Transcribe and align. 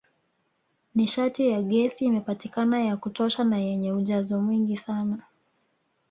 Nishati 0.95 1.49
ya 1.49 1.61
gesi 1.61 2.05
imepatikana 2.05 2.79
ya 2.83 2.97
kutosha 2.97 3.43
na 3.43 3.57
yenye 3.57 3.91
ujazo 3.91 4.39
mwingi 4.41 4.77
sana 4.77 5.23